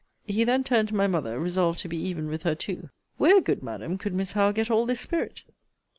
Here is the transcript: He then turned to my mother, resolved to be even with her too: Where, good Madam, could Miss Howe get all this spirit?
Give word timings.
He 0.25 0.43
then 0.43 0.63
turned 0.63 0.87
to 0.87 0.95
my 0.95 1.05
mother, 1.05 1.39
resolved 1.39 1.77
to 1.81 1.87
be 1.87 1.97
even 1.99 2.27
with 2.27 2.41
her 2.41 2.55
too: 2.55 2.89
Where, 3.17 3.39
good 3.39 3.61
Madam, 3.61 3.99
could 3.99 4.15
Miss 4.15 4.31
Howe 4.31 4.51
get 4.51 4.71
all 4.71 4.87
this 4.87 5.01
spirit? 5.01 5.43